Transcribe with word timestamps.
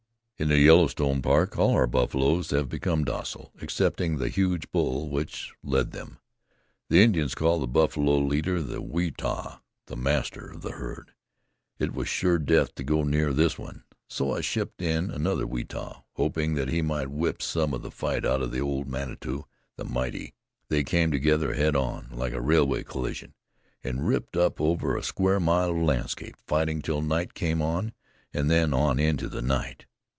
"In 0.37 0.47
the 0.49 0.57
Yellowstone 0.57 1.21
Park 1.21 1.55
all 1.59 1.69
our 1.75 1.85
buffaloes 1.85 2.49
have 2.49 2.67
become 2.67 3.03
docile, 3.03 3.51
excepting 3.61 4.17
the 4.17 4.27
huge 4.27 4.71
bull 4.71 5.07
which 5.07 5.53
led 5.63 5.91
them. 5.91 6.17
The 6.89 7.03
Indians 7.03 7.35
call 7.35 7.59
the 7.59 7.67
buffalo 7.67 8.17
leader 8.17 8.59
the 8.63 8.81
'Weetah,' 8.81 9.61
the 9.85 9.95
master 9.95 10.49
of 10.49 10.63
the 10.63 10.71
herd. 10.71 11.13
It 11.77 11.93
was 11.93 12.09
sure 12.09 12.39
death 12.39 12.73
to 12.73 12.83
go 12.83 13.03
near 13.03 13.33
this 13.33 13.59
one. 13.59 13.83
So 14.07 14.33
I 14.35 14.41
shipped 14.41 14.81
in 14.81 15.11
another 15.11 15.45
Weetah, 15.45 16.01
hoping 16.13 16.55
that 16.55 16.69
he 16.69 16.81
might 16.81 17.11
whip 17.11 17.39
some 17.39 17.71
of 17.71 17.83
the 17.83 17.91
fight 17.91 18.25
out 18.25 18.41
of 18.41 18.51
old 18.59 18.87
Manitou, 18.87 19.43
the 19.75 19.85
Mighty. 19.85 20.33
They 20.69 20.83
came 20.83 21.11
together 21.11 21.53
head 21.53 21.75
on, 21.75 22.07
like 22.13 22.33
a 22.33 22.41
railway 22.41 22.81
collision, 22.81 23.35
and 23.83 24.07
ripped 24.07 24.35
up 24.35 24.59
over 24.59 24.97
a 24.97 25.03
square 25.03 25.39
mile 25.39 25.69
of 25.69 25.77
landscape, 25.77 26.35
fighting 26.47 26.81
till 26.81 27.03
night 27.03 27.35
came 27.35 27.61
on, 27.61 27.93
and 28.33 28.49
then 28.49 28.73
on 28.73 28.97
into 28.97 29.29
the 29.29 29.43
night. 29.43 29.85